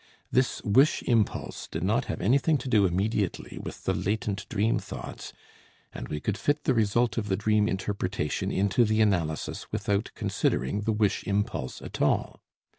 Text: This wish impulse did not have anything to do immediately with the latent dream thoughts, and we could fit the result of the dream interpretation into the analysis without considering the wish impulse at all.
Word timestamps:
This 0.31 0.63
wish 0.63 1.03
impulse 1.03 1.67
did 1.67 1.83
not 1.83 2.05
have 2.05 2.21
anything 2.21 2.57
to 2.57 2.67
do 2.67 2.87
immediately 2.87 3.59
with 3.61 3.83
the 3.83 3.93
latent 3.93 4.49
dream 4.49 4.79
thoughts, 4.79 5.31
and 5.93 6.07
we 6.07 6.19
could 6.19 6.39
fit 6.39 6.63
the 6.63 6.73
result 6.73 7.19
of 7.19 7.27
the 7.29 7.37
dream 7.37 7.67
interpretation 7.67 8.51
into 8.51 8.83
the 8.83 8.99
analysis 9.03 9.71
without 9.71 10.09
considering 10.15 10.81
the 10.81 10.91
wish 10.91 11.23
impulse 11.25 11.83
at 11.83 12.01
all. 12.01 12.41